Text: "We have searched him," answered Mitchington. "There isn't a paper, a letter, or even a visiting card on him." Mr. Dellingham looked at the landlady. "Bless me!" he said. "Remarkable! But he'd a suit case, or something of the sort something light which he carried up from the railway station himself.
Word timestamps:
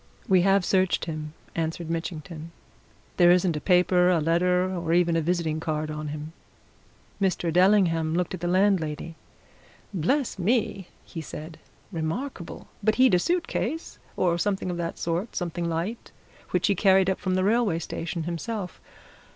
"We 0.27 0.41
have 0.41 0.65
searched 0.65 1.05
him," 1.05 1.35
answered 1.53 1.91
Mitchington. 1.91 2.51
"There 3.17 3.29
isn't 3.29 3.55
a 3.55 3.61
paper, 3.61 4.09
a 4.09 4.19
letter, 4.19 4.67
or 4.75 4.93
even 4.93 5.15
a 5.15 5.21
visiting 5.21 5.59
card 5.59 5.91
on 5.91 6.07
him." 6.07 6.33
Mr. 7.21 7.53
Dellingham 7.53 8.15
looked 8.15 8.33
at 8.33 8.39
the 8.39 8.47
landlady. 8.47 9.13
"Bless 9.93 10.39
me!" 10.39 10.87
he 11.05 11.21
said. 11.21 11.59
"Remarkable! 11.91 12.67
But 12.83 12.95
he'd 12.95 13.13
a 13.13 13.19
suit 13.19 13.45
case, 13.47 13.99
or 14.17 14.39
something 14.39 14.71
of 14.71 14.77
the 14.77 14.91
sort 14.95 15.35
something 15.35 15.69
light 15.69 16.11
which 16.49 16.65
he 16.65 16.73
carried 16.73 17.07
up 17.07 17.19
from 17.19 17.35
the 17.35 17.43
railway 17.43 17.77
station 17.77 18.23
himself. 18.23 18.81